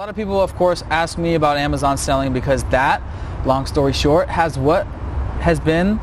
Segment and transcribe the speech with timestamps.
[0.00, 3.02] lot of people, of course, ask me about Amazon selling because that,
[3.44, 4.86] long story short, has what
[5.42, 5.98] has been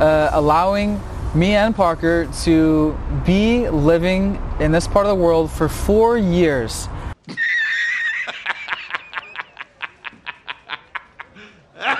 [0.00, 1.00] uh, allowing
[1.36, 6.88] me and Parker to be living in this part of the world for four years.
[11.78, 11.96] Are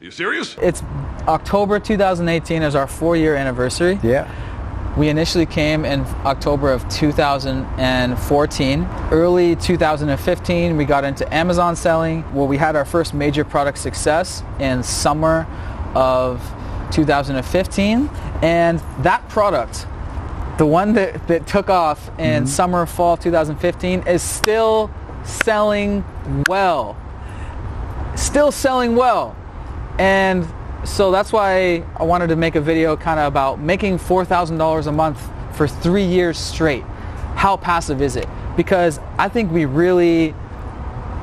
[0.00, 0.56] You serious?
[0.62, 0.84] It's
[1.26, 3.98] October 2018 is our four-year anniversary.
[4.04, 4.30] Yeah.
[4.96, 8.88] We initially came in October of 2014.
[9.10, 12.30] Early 2015, we got into Amazon selling.
[12.34, 15.46] Well, we had our first major product success in summer
[15.94, 16.42] of
[16.90, 18.10] 2015.
[18.42, 19.86] And that product,
[20.58, 22.46] the one that, that took off in mm-hmm.
[22.46, 24.90] summer, fall 2015, is still
[25.24, 26.04] selling
[26.48, 26.98] well.
[28.14, 29.34] Still selling well.
[29.98, 30.46] And
[30.84, 34.92] so that's why I wanted to make a video kind of about making $4,000 a
[34.92, 36.82] month for three years straight.
[37.36, 38.28] How passive is it?
[38.56, 40.34] Because I think we really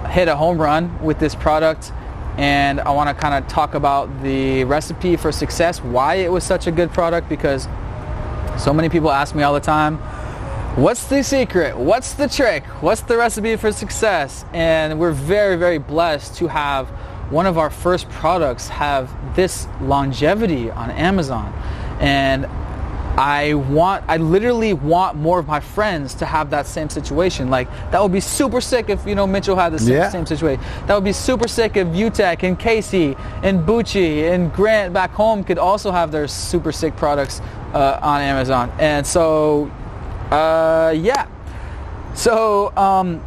[0.10, 1.92] hit a home run with this product
[2.38, 6.46] and I want to kind of talk about the recipe for success, why it was
[6.46, 7.68] such a good product because
[8.58, 9.98] so many people ask me all the time,
[10.78, 11.78] what's the secret?
[11.78, 12.64] What's the trick?
[12.82, 14.46] What's the recipe for success?
[14.54, 16.90] And we're very, very blessed to have
[17.30, 21.54] one of our first products have this longevity on Amazon.
[22.00, 22.46] And
[23.18, 27.50] I want, I literally want more of my friends to have that same situation.
[27.50, 30.10] Like that would be super sick if, you know, Mitchell had the same, Yeah.
[30.10, 30.64] same situation.
[30.88, 35.44] That would be super sick if Utek and Casey and Bucci and Grant back home
[35.44, 37.42] could also have their super sick products
[37.74, 38.72] uh, on Amazon.
[38.80, 39.70] And so,
[40.32, 41.28] uh, yeah.
[42.14, 43.22] So, um,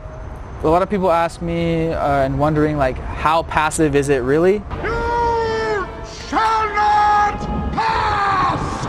[0.64, 4.55] a lot of people ask me uh, and wondering like, how passive is it really?
[4.55, 5.86] You
[6.28, 7.41] shall not
[7.72, 8.86] pass!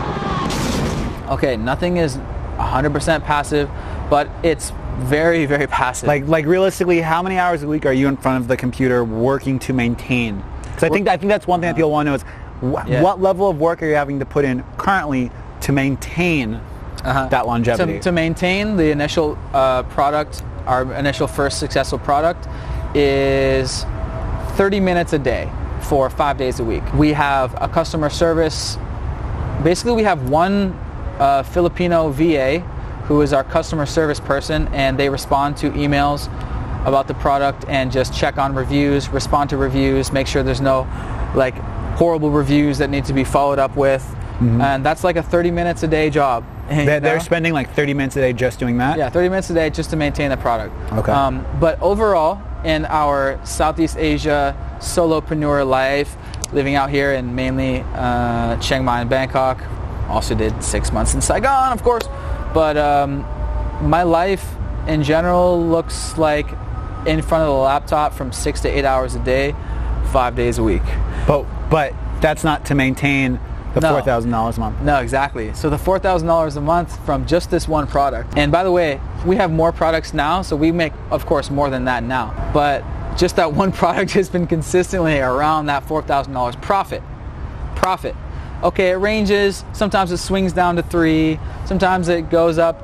[1.30, 2.16] Okay, nothing is
[2.58, 3.68] 100% passive,
[4.08, 6.06] but it's very, very passive.
[6.06, 9.02] Like like realistically, how many hours a week are you in front of the computer
[9.04, 10.40] working to maintain?
[10.62, 12.22] Because I think I think that's one thing that people want to know is
[12.62, 13.02] wh- Yeah.
[13.02, 16.54] what level of work are you having to put in currently to maintain
[17.04, 17.26] Uh-huh.
[17.30, 17.94] that longevity?
[17.94, 22.46] to, to maintain the initial uh, product, our initial first successful product
[22.94, 23.84] is
[24.56, 25.50] 30 minutes a day
[25.82, 26.82] for five days a week.
[26.94, 28.78] We have a customer service.
[29.62, 30.72] Basically, we have one
[31.18, 32.60] uh, Filipino VA
[33.06, 36.28] who is our customer service person, and they respond to emails
[36.86, 40.86] about the product and just check on reviews, respond to reviews, make sure there's no
[41.34, 41.54] like
[41.96, 44.02] horrible reviews that need to be followed up with.
[44.60, 46.44] And that's like a 30 minutes a day job.
[46.70, 48.98] You they're, they're spending like 30 minutes a day just doing that.
[48.98, 50.74] Yeah, 30 minutes a day just to maintain the product.
[50.92, 51.12] Okay.
[51.12, 56.16] Um, but overall, in our Southeast Asia solopreneur life,
[56.52, 59.62] living out here in mainly uh, Chiang Mai and Bangkok,
[60.08, 62.06] also did six months in Saigon, of course.
[62.52, 63.20] But um,
[63.82, 64.54] my life
[64.86, 66.46] in general looks like
[67.06, 69.54] in front of the laptop from six to eight hours a day,
[70.12, 70.82] five days a week.
[71.26, 73.40] But but that's not to maintain
[73.74, 73.90] the No.
[73.90, 74.80] four thousand dollars a month.
[74.82, 75.52] No, exactly.
[75.54, 78.34] So the four thousand dollars a month from just this one product.
[78.36, 81.70] And by the way, we have more products now, so we make, of course, more
[81.70, 82.50] than that now.
[82.54, 82.84] But
[83.16, 87.02] just that one product has been consistently around that four thousand dollars profit.
[87.74, 88.14] Profit.
[88.62, 89.64] Okay, it ranges.
[89.72, 91.38] Sometimes it swings down to three.
[91.66, 92.80] Sometimes it goes up,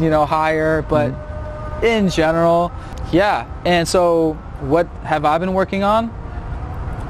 [0.00, 0.82] you know, higher.
[0.82, 1.86] But mm-hmm.
[1.86, 2.72] in general,
[3.12, 3.46] yeah.
[3.64, 6.12] And so, what have I been working on?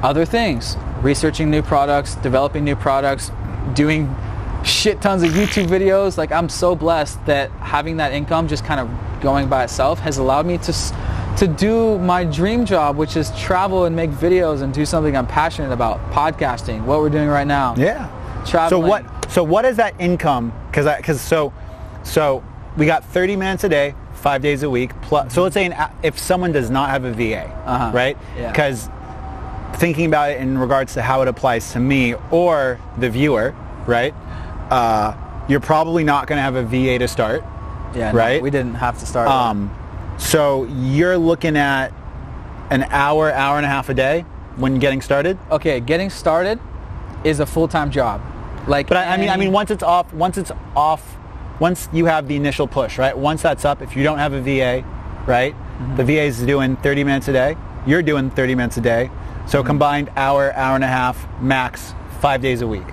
[0.03, 3.31] other things researching new products developing new products
[3.73, 4.13] doing
[4.63, 8.79] shit tons of youtube videos like i'm so blessed that having that income just kind
[8.79, 8.89] of
[9.21, 10.73] going by itself has allowed me to
[11.37, 15.27] to do my dream job which is travel and make videos and do something i'm
[15.27, 18.09] passionate about podcasting what we're doing right now Yeah.
[18.45, 18.83] Traveling.
[18.83, 19.31] So what?
[19.31, 20.53] So what is that income?
[20.69, 21.51] Because because so
[22.03, 22.43] so
[22.77, 24.91] we got 30 minutes a day, five days a week.
[25.01, 25.73] Plus, so let's say an,
[26.03, 27.89] if someone does not have a VA, Uh-huh.
[27.91, 28.15] right?
[28.37, 28.51] Yeah.
[29.77, 33.53] Thinking about it in regards to how it applies to me or the viewer,
[33.85, 34.13] right?
[34.69, 35.15] Uh,
[35.47, 37.43] you're probably not going to have a VA to start.
[37.93, 38.41] yeah no, right?
[38.41, 39.69] we didn't have to start Um,
[40.17, 41.93] so you're looking at
[42.69, 44.21] an hour, hour and a half a day
[44.55, 45.37] when getting started.
[45.51, 46.59] okay getting started
[47.23, 48.21] is a full-time job
[48.67, 51.17] like But I, I mean, I mean, once it's off, once it's off,
[51.59, 53.15] once you have the initial push, right?
[53.15, 54.83] Once that's up, if you don't have a VA,
[55.27, 55.53] right?
[55.53, 55.97] Mm-hmm.
[55.97, 57.57] The VA is doing 30 minutes a day.
[57.85, 59.11] You're doing 30 minutes a day.
[59.47, 59.67] So Mm-hmm.
[59.67, 62.85] combined hour, hour and a half, max, five days a week.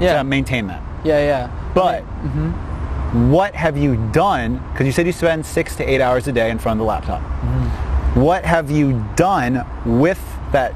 [0.00, 0.18] Yeah.
[0.18, 0.82] To maintain that.
[1.04, 3.30] yeah yeah But Mm-hmm.
[3.30, 4.56] what have you done?
[4.72, 6.88] Because you said you spend six to eight hours a day in front of the
[6.88, 7.20] laptop.
[7.20, 8.20] Mm-hmm.
[8.20, 10.20] What have you done with
[10.52, 10.72] that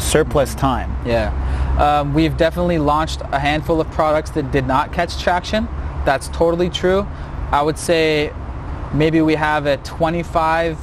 [0.00, 0.94] surplus time?
[1.06, 1.32] Yeah.
[1.78, 5.68] Um, we've definitely launched a handful of products that did not catch traction.
[6.04, 7.06] That's totally true.
[7.50, 8.32] I would say
[8.94, 10.78] maybe we have a 25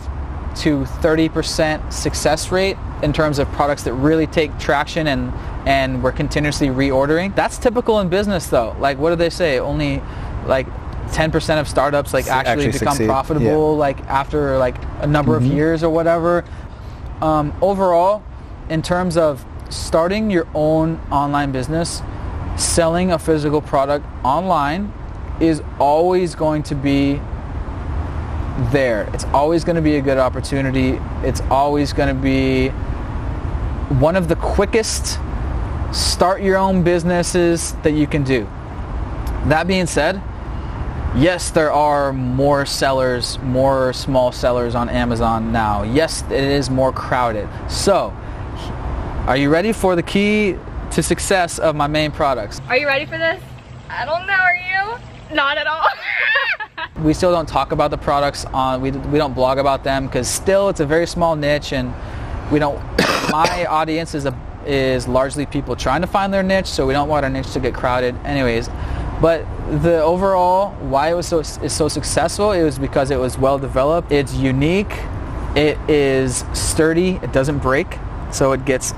[0.58, 5.34] to 30% success rate in terms of products that really take traction and
[5.68, 7.36] and we're continuously reordering.
[7.36, 8.76] That's typical in business though.
[8.80, 9.60] Like what do they say?
[9.60, 10.02] Only
[10.46, 10.68] like
[11.08, 13.08] 10% of startups like actually, Actually become succeed.
[13.08, 16.44] profitable like after like a number of years or whatever.
[17.22, 18.24] Um, overall,
[18.70, 22.02] in terms of starting your own online business,
[22.58, 24.92] selling a physical product online
[25.40, 27.20] is always going to be
[28.72, 29.10] there.
[29.14, 31.00] It's always going to be a good opportunity.
[31.24, 32.72] It's always going to be
[33.90, 35.20] one of the quickest
[35.92, 38.48] start your own businesses that you can do.
[39.46, 40.22] That being said,
[41.16, 45.84] yes, there are more sellers, more small sellers on Amazon now.
[45.84, 47.48] Yes, it is more crowded.
[47.70, 48.12] So,
[49.28, 50.58] are you ready for the key
[50.92, 52.62] to success of my main products?
[52.68, 53.42] Are you ready for this?
[53.88, 55.36] I don't know, are you?
[55.36, 55.88] Not at all.
[57.04, 60.28] we still don't talk about the products on we, we don't blog about them because
[60.28, 61.94] still it's a very small niche and
[62.52, 62.82] we don't
[63.32, 64.36] my audience is a
[64.66, 67.60] is largely people trying to find their niche so we don't want our niche to
[67.60, 68.68] get crowded anyways
[69.22, 69.46] but
[69.82, 73.60] the overall why it was so is so successful it was because it was well
[73.60, 74.92] developed it's unique
[75.56, 77.98] it is sturdy it doesn't break
[78.32, 78.94] so it gets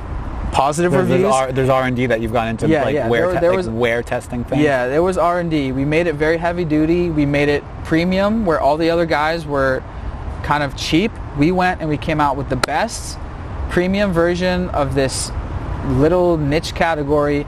[0.53, 3.37] positive There's, reviews there's, R, there's R&D that you've gone into Yeah, like yeah, wear,
[3.39, 4.61] there- te- like wear testing things.
[4.63, 5.73] Yeah, there was R&D.
[5.73, 7.09] We made it very heavy duty.
[7.09, 9.83] We made it premium where all the other guys were
[10.43, 11.11] kind of cheap.
[11.37, 13.19] We went and we came out with the best
[13.69, 15.31] premium version of this
[15.85, 17.45] little niche category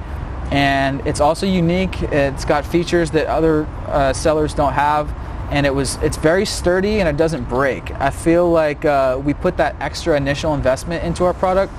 [0.52, 2.02] and it's also unique.
[2.04, 5.14] It's got features that other uh, sellers don't have
[5.52, 7.92] and it was it's very sturdy and it doesn't break.
[8.00, 11.74] I feel like uh, we put that extra initial investment into our product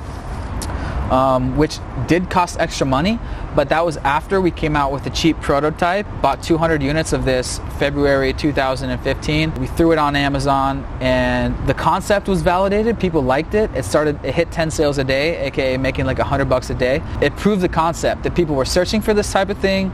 [1.11, 3.19] um, which did cost extra money,
[3.55, 6.07] but that was after we came out with a cheap prototype.
[6.23, 9.55] Bought 200 units of this February 2015.
[9.55, 12.99] We threw it on Amazon, and the concept was validated.
[13.01, 13.71] People liked it.
[13.75, 14.25] It started.
[14.25, 17.03] It hit 10 sales a day, aka making like 100 bucks a day.
[17.21, 19.93] It proved the concept that people were searching for this type of thing.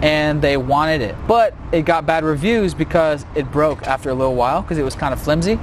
[0.00, 4.34] And they wanted it, but it got bad reviews because it broke after a little
[4.34, 5.60] while because it was kind of flimsy.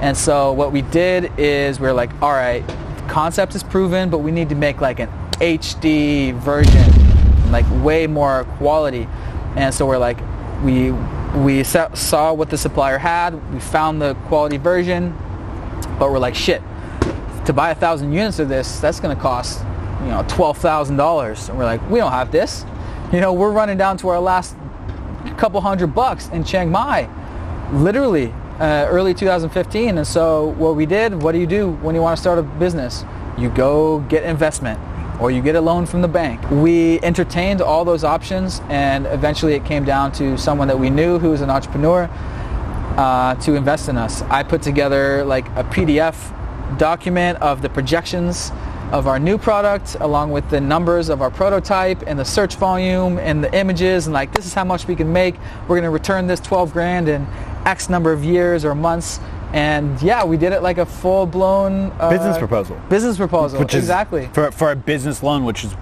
[0.00, 2.64] And so what we did is we are like, all right,
[3.10, 5.10] concept is proven, but we need to make like an
[5.40, 9.08] HD version, like way more quality.
[9.56, 10.18] And so we're like,
[10.64, 10.92] we
[11.34, 15.16] we saw what the supplier had, we found the quality version,
[15.98, 16.62] but we're like, shit,
[17.46, 19.60] to buy a thousand units of this, that's to cost
[20.02, 21.48] you know twelve thousand dollars.
[21.48, 22.64] And we're like, we don't have this.
[23.12, 24.54] You know, we're running down to our last
[25.36, 27.08] couple hundred bucks in Chiang Mai,
[27.72, 29.98] literally uh, early 2015.
[29.98, 32.42] And so what we did, what do you do when you want to start a
[32.42, 33.04] business?
[33.38, 34.78] You go get investment
[35.20, 36.40] or you get a loan from the bank.
[36.50, 41.18] We entertained all those options and eventually it came down to someone that we knew
[41.18, 42.08] who was an entrepreneur
[42.96, 44.22] uh, to invest in us.
[44.22, 46.36] I put together like a PDF
[46.78, 48.52] document of the projections
[48.92, 53.18] of our new product along with the numbers of our prototype and the search volume
[53.18, 55.36] and the images and like this is how much we can make.
[55.62, 57.26] We're going to return this 12 grand in
[57.70, 59.20] X number of years or months.
[59.52, 62.76] And yeah, we did it like a full-blown uh, Business proposal.
[62.88, 64.28] Business proposal, Which is exactly.
[64.32, 65.72] for for a business loan, which is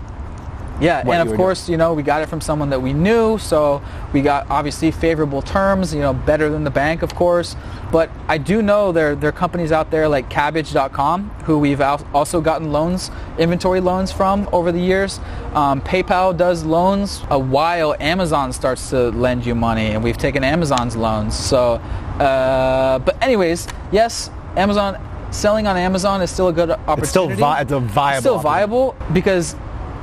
[0.80, 3.82] Yeah, and of course, you know, we got it from someone that we knew, so
[4.12, 7.56] we got obviously favorable terms, you know, better than the bank, of course.
[7.90, 12.06] But I do know there there are companies out there like Kabbage.com who we've al-
[12.14, 15.18] also gotten loans, inventory loans from over the years.
[15.54, 20.44] Um, PayPal does loans a while Amazon starts to lend you money, and we've taken
[20.44, 21.34] Amazon's loans.
[21.36, 21.80] So,
[22.20, 24.96] uh, but anyways, yes, Amazon
[25.30, 27.02] selling on Amazon is still a good opportunity.
[27.02, 28.20] it's still vi- it's a viable.
[28.20, 29.54] Still viable because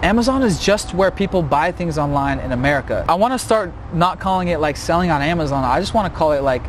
[0.04, 3.06] Amazon is just where people buy things online in America.
[3.10, 5.64] I want to start not calling it like selling on Amazon.
[5.64, 6.62] I just want to call it like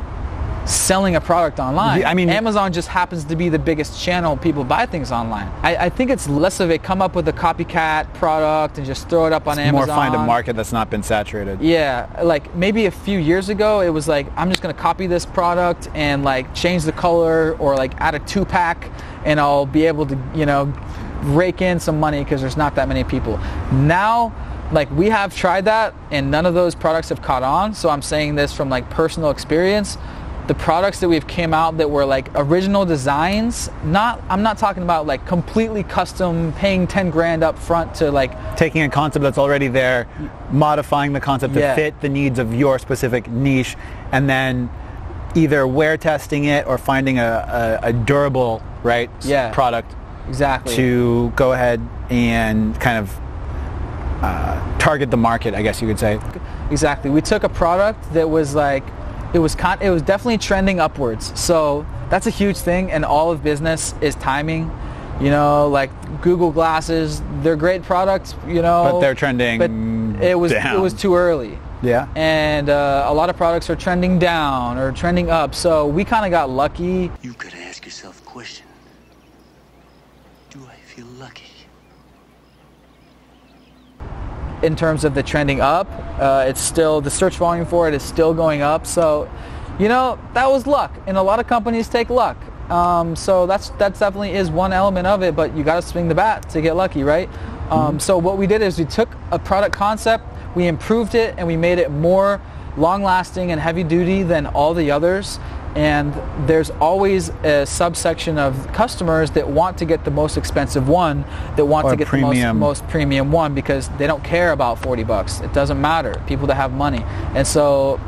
[0.65, 2.05] selling a product online.
[2.05, 5.49] I mean- Amazon just happens to be the biggest channel people buy things online.
[5.63, 9.09] I, I think it's less of a come up with a copycat product and just
[9.09, 9.87] throw it up on Amazon.
[9.87, 11.61] More find a market that's not been saturated.
[11.61, 15.25] Yeah, like maybe a few years ago, it was like I'm just gonna copy this
[15.25, 18.91] product and like change the color or like add a two pack,
[19.25, 20.73] and I'll be able to you know
[21.23, 23.39] rake in some money because there's not that many people.
[23.73, 24.33] Now,
[24.73, 27.75] like we have tried that, and none of those products have caught on.
[27.75, 29.97] So I'm saying this from like personal experience.
[30.49, 34.85] The products that we've came out that were like original designs, not I'm not talking
[34.85, 39.39] about like completely custom, paying 10 grand up front to like Taking a concept that's
[39.39, 40.07] already there,
[40.53, 41.75] modifying the concept to Yeah.
[41.75, 43.77] fit the needs of your specific niche,
[44.13, 44.71] and then
[45.35, 49.51] either wear testing it or finding a, a, a durable right Yeah.
[49.53, 49.95] product
[50.29, 51.81] exactly to go ahead
[52.11, 53.21] and kind of
[54.23, 56.21] uh, target the market, I guess you could say.
[56.71, 57.11] Exactly.
[57.11, 58.85] We took a product that was like
[59.35, 61.39] it was con- it was definitely trending upwards.
[61.39, 64.71] So that's a huge thing, and all of business is timing.
[65.21, 65.91] You know, like
[66.21, 68.35] Google Glasses, they're great products.
[68.47, 69.71] You know, But they're trending But
[70.23, 71.59] it was it was too early.
[71.83, 72.09] Yeah.
[72.17, 75.55] And uh, a lot of products are trending down or trending up.
[75.55, 77.11] So we kind of got lucky.
[77.23, 78.67] You gotta ask yourself a question.
[80.51, 81.45] Do I feel lucky?
[84.67, 85.89] In terms of the trending up.
[86.19, 88.87] Uh, it's still the search volume for it is still going up.
[88.87, 89.31] So,
[89.79, 92.37] you know, that was luck, and a lot of companies take luck.
[92.71, 95.37] Um, so that's that's definitely is one element of it.
[95.37, 97.29] But you got to swing the bat to get lucky, right?
[97.71, 101.47] Um, so what we did is we took a product concept, we improved it, and
[101.47, 102.41] we made it more
[102.77, 105.39] long-lasting and heavy-duty than all the others.
[105.77, 106.15] And
[106.49, 111.25] there's always a subsection of customers that want to get the most expensive one,
[111.57, 112.33] that want Or to get premium.
[112.33, 115.41] the most, most premium one because they don't care about 40 bucks.
[115.41, 116.21] It doesn't matter.
[116.27, 117.05] People that have money.
[117.35, 118.01] And so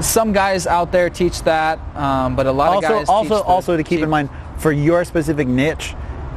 [0.00, 3.76] some guys out there teach that, um, but a lot also, of guys also, also
[3.76, 5.94] to keep cheap- in mind for your specific niche,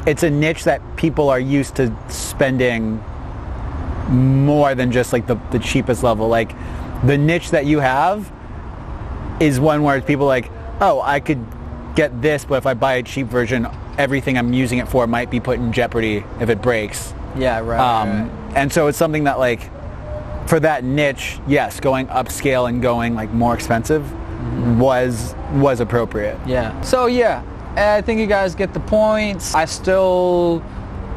[0.07, 2.99] it's a niche that people are used to spending
[4.09, 6.27] more than just like the, the cheapest level.
[6.27, 6.55] Like
[7.05, 8.31] the niche that you have
[9.39, 10.49] is one where people like,
[10.83, 11.43] oh, I could
[11.95, 15.29] get this, but if I buy a cheap version, everything I'm using it for might
[15.29, 17.13] be put in jeopardy if it breaks.
[17.37, 17.79] Yeah, right.
[17.79, 18.57] Um, right.
[18.57, 19.69] And so it's something that like,
[20.47, 24.03] for that niche, yes, going upscale and going like more expensive
[24.77, 26.37] was was appropriate.
[26.45, 26.79] Yeah.
[26.81, 27.43] So yeah,
[27.75, 29.55] I think you guys get the points.
[29.55, 30.59] I still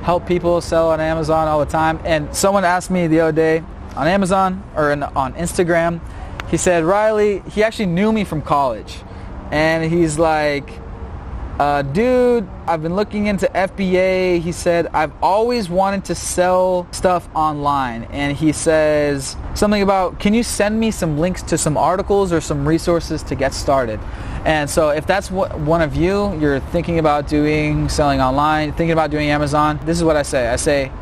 [0.02, 1.98] help people sell on Amazon all the time.
[2.04, 3.64] And someone asked me the other day
[3.96, 6.00] on Amazon or in, on Instagram,
[6.48, 8.98] he said, Riley, he actually knew me from college.
[9.50, 10.68] And he's like,
[11.58, 14.40] uh, dude, I've been looking into FBA.
[14.40, 18.04] He said, I've always wanted to sell stuff online.
[18.04, 22.42] And he says something about, can you send me some links to some articles or
[22.42, 23.98] some resources to get started?
[24.44, 28.92] And so if that's what one of you, you're thinking about doing selling online, thinking
[28.92, 30.48] about doing Amazon, this is what I say.
[30.48, 30.92] I say,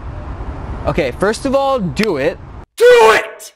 [0.87, 2.39] okay, first of all, do it.
[2.77, 3.55] Do it!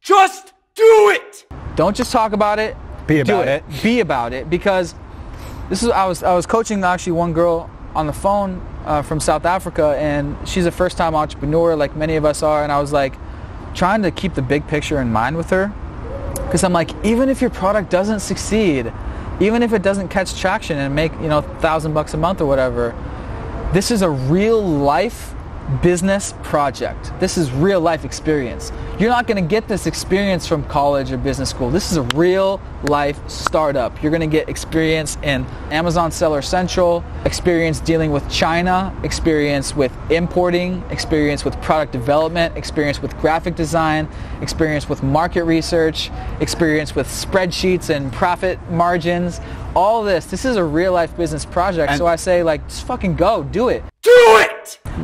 [0.00, 1.46] Just do it!
[1.76, 2.76] Don't just talk about it.
[3.10, 3.64] Be about it.
[3.82, 4.94] Be about it because
[5.68, 9.18] this is I was I was coaching actually one girl on the phone uh, from
[9.18, 12.80] South Africa and she's a first time entrepreneur like many of us are and I
[12.80, 13.14] was like
[13.74, 15.72] trying to keep the big picture in mind with her
[16.34, 18.92] because I'm like even if your product doesn't succeed,
[19.40, 22.46] even if it doesn't catch traction and make you know thousand bucks a month or
[22.46, 22.94] whatever,
[23.72, 25.34] this is a real life
[25.82, 27.12] business project.
[27.20, 28.72] This is real life experience.
[28.98, 31.70] You're not going to get this experience from college or business school.
[31.70, 34.02] This is a real life startup.
[34.02, 39.92] You're going to get experience in Amazon Seller Central, experience dealing with China, experience with
[40.10, 44.08] importing, experience with product development, experience with graphic design,
[44.42, 49.40] experience with market research, experience with spreadsheets and profit margins.
[49.76, 50.26] All this.
[50.26, 51.90] This is a real life business project.
[51.90, 53.84] And- so I say like just fucking go, do it.
[54.02, 54.49] Do it!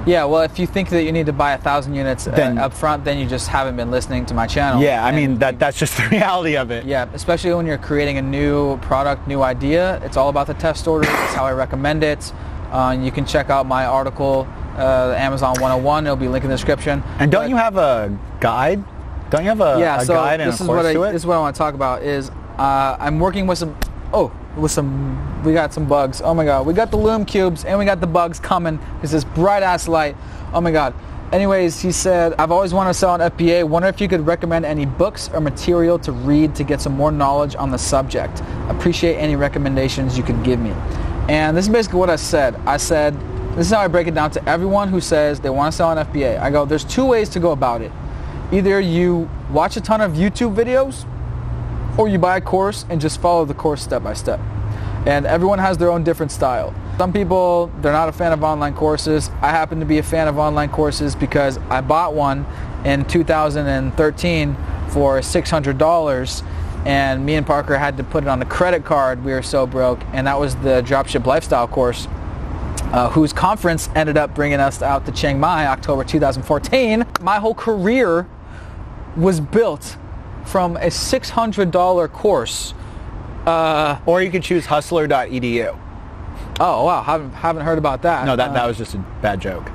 [0.04, 2.58] Yeah, well, if you think that you need to buy a thousand units uh, Then-
[2.58, 4.82] up front, then you just haven't been listening to my channel.
[4.82, 6.84] Yeah, I And- mean that that's just the reality of it.
[6.84, 10.00] Yeah, especially when you're creating a new product, new idea.
[10.04, 11.06] It's all about the test order.
[11.06, 12.32] That's how I recommend it.
[12.70, 16.06] Uh, you can check out my article, uh, Amazon 101.
[16.06, 17.02] It'll be linked in the description.
[17.18, 18.84] And don't But- you have a guide?
[19.30, 21.12] Don't you have a, yeah, a so guide and a course I, to it?
[21.12, 22.02] this is what I want to talk about.
[22.04, 23.74] Is uh, I'm working with some.
[24.12, 25.42] Oh, with some.
[25.44, 26.20] We got some bugs.
[26.20, 28.78] Oh my God, we got the loom cubes and we got the bugs coming.
[29.02, 30.16] It's this bright ass light.
[30.52, 30.94] Oh my God.
[31.32, 33.68] Anyways, he said, I've always wanted to sell on FBA.
[33.68, 37.10] Wonder if you could recommend any books or material to read to get some more
[37.10, 38.42] knowledge on the subject.
[38.68, 40.70] Appreciate any recommendations you could give me.
[41.28, 42.54] And this is basically what I said.
[42.64, 43.18] I said,
[43.56, 45.88] this is how I break it down to everyone who says they want to sell
[45.88, 46.38] on FBA.
[46.38, 47.90] I go, there's two ways to go about it.
[48.52, 51.04] Either you watch a ton of YouTube videos
[51.98, 54.40] or you buy a course and just follow the course step by step.
[55.06, 56.74] And everyone has their own different style.
[56.98, 59.30] Some people, they're not a fan of online courses.
[59.40, 62.46] I happen to be a fan of online courses because I bought one
[62.84, 64.56] in 2013
[64.88, 66.46] for $600
[66.86, 69.24] and me and Parker had to put it on the credit card.
[69.24, 72.08] We were so broke and that was the Dropship Lifestyle course
[72.92, 77.04] uh, whose conference ended up bringing us out to Chiang Mai October 2014.
[77.20, 78.26] My whole career
[79.16, 79.96] was built
[80.46, 82.74] from a $600 course.
[83.46, 85.78] Uh, or you could choose hustler.edu.
[86.58, 88.26] oh wow, haven't haven't heard about that.
[88.26, 89.70] No, that, Uh, that was just a bad joke.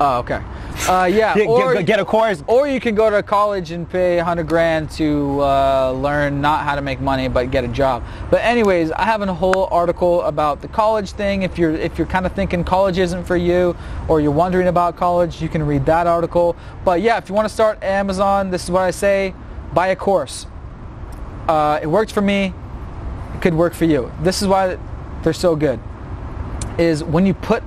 [0.00, 0.40] Oh, okay.
[0.88, 2.42] Uh, yeah, Get, or, get, get a course.
[2.46, 6.64] or you can go to college and pay a 100 grand to uh, learn not
[6.64, 8.02] how to make money but get a job.
[8.30, 11.42] But anyways, I have a whole article about the college thing.
[11.42, 13.76] If you're if you're kind of thinking college isn't for you
[14.08, 16.56] or you're wondering about college, you can read that article.
[16.86, 19.34] But yeah, if you want to start Amazon, this is what I say.
[19.74, 20.46] buy a course.
[21.48, 22.54] Uh, it worked for me.
[23.34, 24.10] It could work for you.
[24.22, 24.78] This is why
[25.22, 25.80] they're so good.
[26.78, 27.62] Is when you put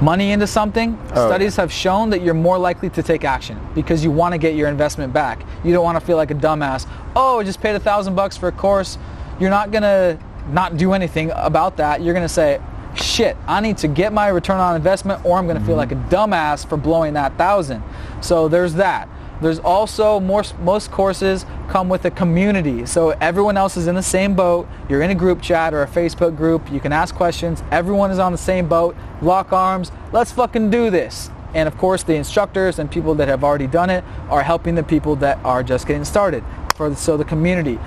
[0.00, 4.04] money into something, Oh, studies have shown that you're more likely to take action because
[4.04, 5.42] you want to get your investment back.
[5.64, 6.86] You don't want to feel like a dumbass.
[7.14, 8.98] Oh, I just paid a thousand bucks for a course.
[9.40, 10.18] You're not gonna
[10.50, 12.02] not do anything about that.
[12.02, 12.60] You're gonna say,
[12.94, 15.78] shit, I need to get my return on investment or I'm gonna feel mm-hmm.
[15.78, 17.82] like a dumbass for blowing that thousand.
[18.20, 19.08] So there's that.
[19.40, 22.86] There's also more, most courses come with a community.
[22.86, 24.66] So everyone else is in the same boat.
[24.88, 26.70] You're in a group chat or a Facebook group.
[26.72, 27.62] You can ask questions.
[27.70, 28.96] Everyone is on the same boat.
[29.20, 29.92] Lock arms.
[30.12, 31.30] Let's fucking do this.
[31.54, 34.82] And of course, the instructors and people that have already done it are helping the
[34.82, 36.42] people that are just getting started.
[36.74, 37.78] For the, so the community.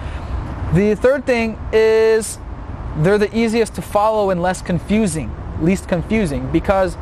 [0.74, 2.38] The third thing is
[2.98, 6.96] they're the easiest to follow and less confusing, least confusing because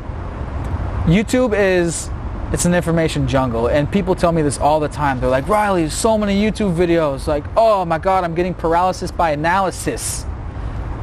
[1.06, 2.10] YouTube is
[2.52, 5.20] it's an information jungle and people tell me this all the time.
[5.20, 7.26] They're like, "Riley, so many YouTube videos.
[7.26, 10.24] Like, oh my god, I'm getting paralysis by analysis."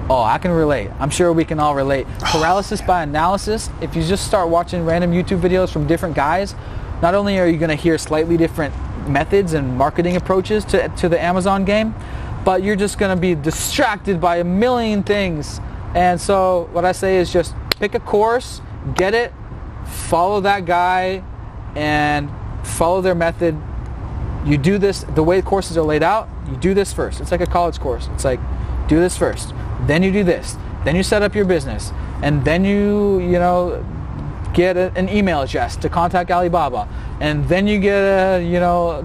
[0.08, 0.92] Oh, I can relate.
[1.00, 2.06] I'm sure we can all relate.
[2.20, 6.54] Paralysis by analysis, if you just start watching random YouTube videos from different guys,
[7.02, 8.74] not only are you going to hear slightly different
[9.08, 11.96] methods and marketing approaches to, to the Amazon game,
[12.44, 15.60] but you're just going to be distracted by a million things.
[15.96, 18.62] And so what I say is just pick a course,
[18.94, 19.34] get it,
[19.86, 21.24] follow that guy,
[21.76, 22.30] and
[22.64, 23.56] follow their method.
[24.46, 26.30] You do this the way courses are laid out.
[26.50, 27.20] You do this first.
[27.20, 28.10] It's like a college course.
[28.14, 28.40] It's like
[28.88, 29.54] do this first,
[29.88, 31.92] then you do this, then you set up your business,
[32.22, 33.86] and then you you know
[34.54, 36.88] get a, an email address to contact Alibaba,
[37.20, 39.04] and then you get a you know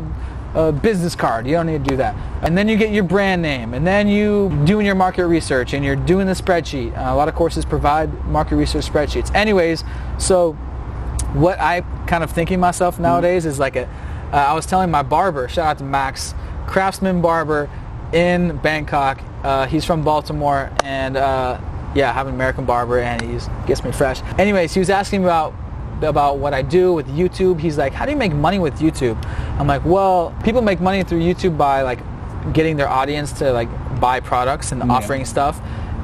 [0.54, 1.46] a business card.
[1.46, 2.14] You don't need to do that.
[2.42, 5.84] And then you get your brand name, and then you doing your market research, and
[5.84, 6.96] you're doing the spreadsheet.
[6.96, 9.34] Uh, a lot of courses provide market research spreadsheets.
[9.34, 9.84] Anyways,
[10.18, 10.52] so
[11.32, 13.86] what I kind of thinking myself nowadays is like a.
[14.32, 16.34] Uh, I was telling my barber, shout out to Max,
[16.66, 17.70] Craftsman Barber
[18.12, 19.20] in Bangkok.
[19.42, 21.58] Uh, he's from Baltimore, and uh,
[21.94, 24.22] yeah, I have an American barber, and he gets me fresh.
[24.38, 25.54] Anyways, he was asking about
[26.02, 27.60] about what I do with YouTube.
[27.60, 29.16] He's like, "How do you make money with YouTube?"
[29.58, 32.00] I'm like, "Well, people make money through YouTube by like
[32.52, 33.68] getting their audience to like
[34.00, 35.60] buy products and offering stuff."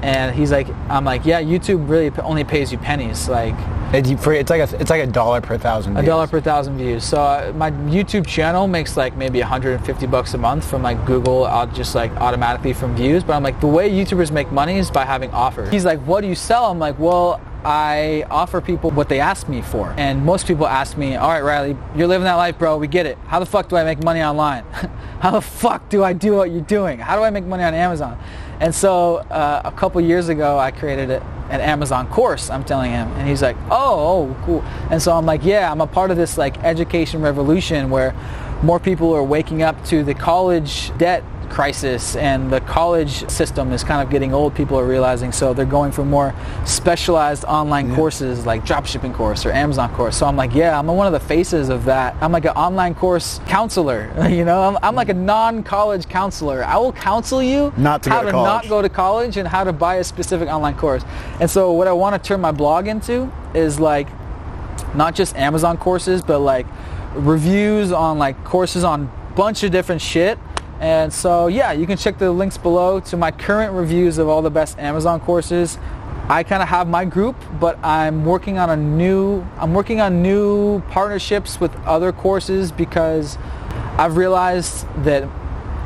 [0.06, 3.54] And he's like, "I'm like, yeah, YouTube really only pays you pennies, like."
[3.92, 5.94] It's, like a, it's like a dollar per thousand.
[5.94, 6.02] Views.
[6.02, 7.04] A dollar per thousand views.
[7.04, 11.44] So uh, my YouTube channel makes like maybe 150 bucks a month from like Google,
[11.44, 13.22] uh, just like automatically from views.
[13.22, 15.70] But I'm like, the way YouTubers make money is by having offers.
[15.70, 16.70] He's like, what do you sell?
[16.70, 19.92] I'm like, well, I offer people what they ask me for.
[19.96, 22.76] And most people ask me, all right, Riley, you're living that life, bro.
[22.78, 23.18] We get it.
[23.26, 24.64] How the fuck do I make money online?
[25.20, 26.98] How the fuck do I do what you're doing?
[26.98, 28.18] How do I make money on Amazon?
[28.60, 32.50] And so uh, a couple years ago, I created a, an Amazon course.
[32.50, 35.80] I'm telling him, and he's like, "Oh, oh, cool." And so I'm like, "Yeah, I'm
[35.80, 38.14] a part of this like education revolution where
[38.62, 43.82] more people are waking up to the college debt crisis and the college system is
[43.84, 44.54] kind of getting old.
[44.54, 49.52] People are realizing so they're going for more specialized online courses like dropshipping course or
[49.52, 50.16] amazon course.
[50.16, 52.16] So i'm like yeah i'm one of the faces of that.
[52.20, 54.62] I'm like an online course counselor you know?
[54.62, 56.64] I'm, I'm like a non-college counselor.
[56.64, 59.64] I will counsel you Not to how to to not go to college and how
[59.64, 61.04] to buy a specific online course.
[61.40, 64.08] And so what i want to turn my blog into is like
[64.94, 66.66] not just Amazon courses, but like
[67.14, 70.38] reviews on like courses on bunch of different shit.
[70.80, 74.42] And so yeah, you can check the links below to my current reviews of all
[74.42, 75.78] the best Amazon courses.
[76.28, 80.22] I kind of have my group, but I'm working on a new I'm working on
[80.22, 83.38] new partnerships with other courses because
[83.96, 85.28] I've realized that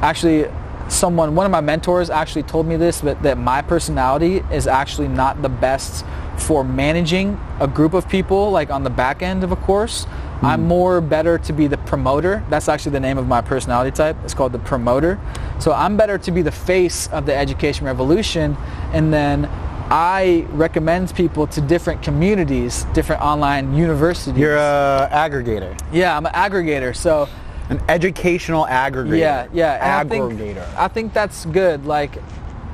[0.02, 0.50] actually
[0.90, 5.08] someone one of my mentors actually told me this that, that my personality is actually
[5.08, 6.04] not the best
[6.36, 10.04] for managing a group of people like on the back end of a course.
[10.04, 10.46] Hmm.
[10.46, 12.42] I'm more better to be the promoter.
[12.48, 14.16] That's actually the name of my personality type.
[14.24, 15.20] It's called the promoter.
[15.60, 18.56] So i'm better to be the face of the education revolution
[18.92, 19.46] and then
[19.90, 24.38] i recommend people to different communities different online universities.
[24.38, 26.96] You're a aggregator, yeah i'm an aggregator.
[26.96, 27.28] So
[27.70, 29.18] an educational aggregator.
[29.18, 29.74] yeah, yeah.
[30.00, 30.76] and I think- Aggregator.
[30.76, 31.86] I think, that's good.
[31.86, 32.18] Like,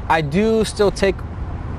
[0.09, 1.15] I do still take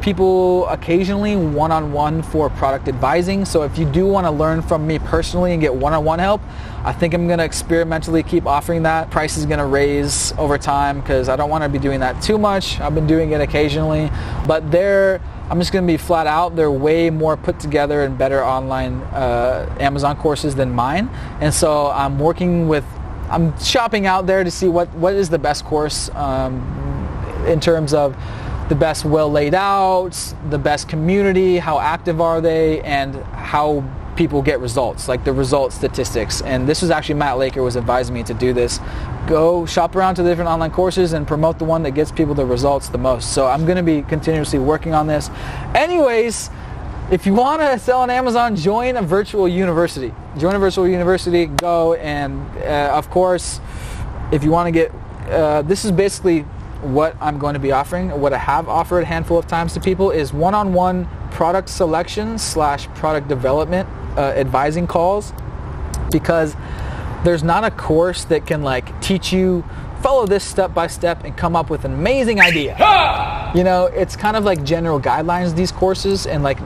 [0.01, 3.45] people occasionally one-on-one for product advising.
[3.45, 6.41] So if you do want to learn from me personally and get one-on-one help,
[6.83, 9.09] I think I'm going to experimentally keep offering that.
[9.09, 12.21] Price is going to raise over time because I don't want to be doing that
[12.21, 12.79] too much.
[12.79, 14.11] I've been doing it occasionally,
[14.45, 16.57] but they're I'm just going to be flat out.
[16.57, 21.09] They're way more put together and better online uh, Amazon courses than mine.
[21.39, 22.83] And so I'm working with
[23.29, 26.55] I'm shopping out there to see what, what is the best course um,
[27.47, 28.15] in terms of
[28.69, 30.11] the best well laid out,
[30.49, 33.83] the best community, how active are they, and how
[34.15, 36.41] people get results, like the result statistics.
[36.41, 38.79] And this was actually Matt Laker was advising me to do this.
[39.27, 42.33] Go shop around to the different online courses and promote the one that gets people
[42.33, 43.33] the results the most.
[43.33, 45.29] So I'm going to be continuously working on this.
[45.75, 46.49] Anyways,
[47.09, 50.13] if you want to sell on Amazon, join a virtual university.
[50.37, 53.61] Join a virtual university, go and uh, of course,
[54.31, 54.91] if you want to get,
[55.29, 56.41] uh, this is basically
[56.81, 59.79] what I'm going to be offering, what I have offered a handful of times to
[59.79, 65.33] people is one-on-one product selection slash product development uh, advising calls
[66.11, 66.55] because
[67.23, 69.63] there's not a course that can like teach you
[70.01, 72.75] follow this step by step and come up with an amazing idea.
[73.55, 76.57] You know, it's kind of like general guidelines these courses and like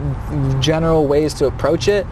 [0.60, 2.06] general ways to approach it.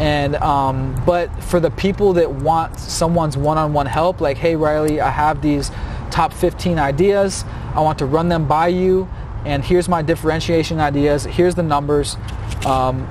[0.00, 5.10] And um, but for the people that want someone's one-on-one help, like, hey Riley, I
[5.10, 5.70] have these
[6.10, 7.44] top 15 ideas.
[7.74, 9.08] I want to run them by you,
[9.44, 11.24] and here's my differentiation ideas.
[11.24, 12.16] Here's the numbers.
[12.66, 13.08] Um,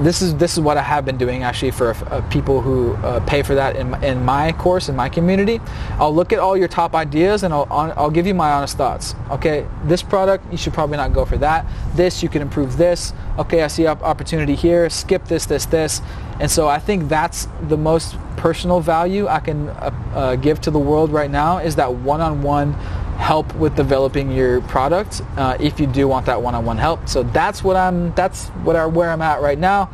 [0.00, 3.20] this is this is what I have been doing actually for uh, people who uh,
[3.26, 5.60] pay for that in, in my course in my community.
[5.98, 9.14] I'll look at all your top ideas and I'll I'll give you my honest thoughts.
[9.30, 11.66] Okay, this product you should probably not go for that.
[11.94, 13.12] This you can improve this.
[13.38, 14.88] Okay, I see opportunity here.
[14.90, 16.00] Skip this, this, this.
[16.40, 20.70] And so I think that's the most personal value I can uh, uh give to
[20.70, 22.74] the world right now is that one-on-one
[23.16, 27.08] help with developing your product uh, if you do want that one-on-one help.
[27.08, 29.90] So that's what I'm that's what I, where I'm at right now.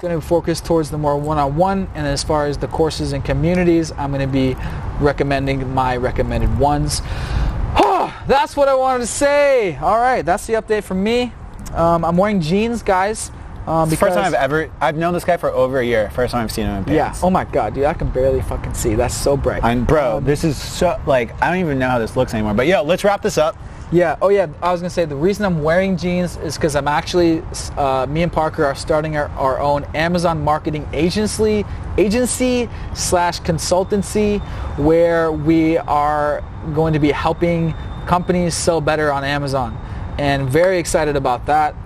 [0.00, 3.92] Going to focus towards the more one-on-one and as far as the courses and communities,
[3.92, 4.56] I'm going to be
[4.98, 7.02] recommending my recommended ones.
[7.76, 9.76] Oh, that's what I wanted to say.
[9.76, 11.32] All right, that's the update from me.
[11.74, 13.30] Um, I'm wearing jeans, guys.
[13.70, 16.10] Um, It's the first time I've ever, I've known this guy for over a year.
[16.10, 17.20] First time I've seen him in pants.
[17.20, 17.26] Yeah.
[17.26, 18.96] Oh my god, dude, I can barely fucking see.
[18.96, 19.62] That's so bright.
[19.62, 22.52] And bro, this is so, like, I don't even know how this looks anymore.
[22.54, 23.56] But yo, let's wrap this up.
[23.92, 24.16] Yeah.
[24.20, 24.48] Oh, yeah.
[24.60, 27.44] I was gonna say the reason I'm wearing jeans is because I'm actually,
[27.76, 31.64] uh, me and Parker are starting our, our own Amazon marketing agency,
[31.96, 34.40] agency slash consultancy,
[34.78, 36.42] where we are
[36.74, 37.72] going to be helping
[38.06, 39.78] companies sell better on Amazon,
[40.18, 41.76] and very excited about that.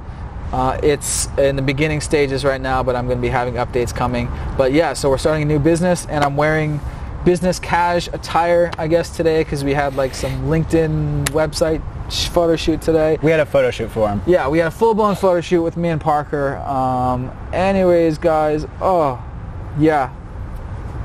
[0.55, 3.93] Uh, it's in the beginning stages right now, but I'm going to be having updates
[3.93, 4.31] coming.
[4.57, 6.81] But yeah, so we're starting a new business, and I'm wearing
[7.25, 11.83] business cash attire, I guess, today because we had like some LinkedIn website
[12.29, 13.19] photo shoot today.
[13.21, 14.23] We had a photo shoot for him.
[14.29, 16.59] Yeah, we had a full-blown photo shoot with me and Parker.
[16.59, 19.21] Um, anyways, guys, oh,
[19.77, 20.15] yeah,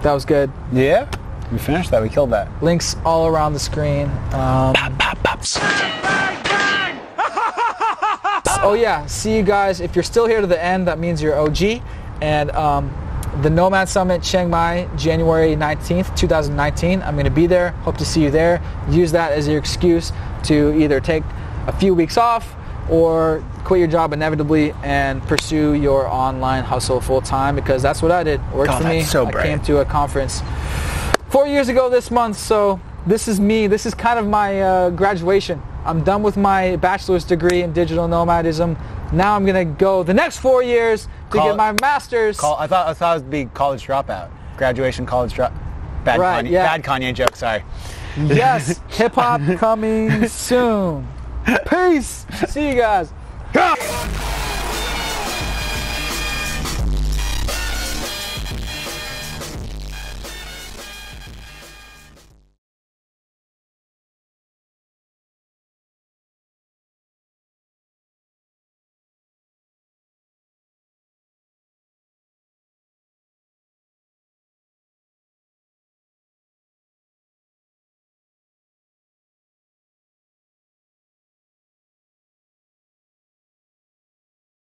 [0.03, 0.51] that was good.
[0.71, 1.09] Yeah?
[1.51, 2.03] We finished that.
[2.03, 2.47] We killed that.
[2.61, 4.11] Links all around the screen.
[4.31, 4.75] Um,
[8.63, 9.79] oh yeah, see you guys.
[9.79, 11.81] If you're still here to the end, that means you're OG.
[12.21, 12.93] And um,
[13.41, 17.01] the Nomad Summit Chiang Mai, January 19th, 2019.
[17.01, 17.71] I'm going to be there.
[17.83, 18.61] Hope to see you there.
[18.89, 20.11] Use that as your excuse
[20.43, 21.23] to either take
[21.67, 22.55] a few weeks off
[22.89, 28.11] or quit your job inevitably and pursue your online hustle full time because that's what
[28.11, 28.41] I did.
[28.41, 29.03] It worked God, for me.
[29.03, 30.41] so I came to a conference
[31.29, 32.37] four years ago this month.
[32.37, 33.67] So this is me.
[33.67, 35.61] This is kind of my uh, graduation.
[35.85, 38.77] I'm done with my bachelor's degree in digital nomadism.
[39.11, 42.37] Now I'm gonna go the next four years to get my master's.
[42.39, 45.53] I thought I thought it would be college dropout, graduation college drop.
[46.03, 46.77] Bad Right, Kanye, yeah.
[46.77, 47.35] bad Kanye joke.
[47.35, 47.63] Sorry.
[48.17, 51.07] yes, hip hop coming soon.
[51.67, 52.25] Peace.
[52.47, 53.11] See you guys.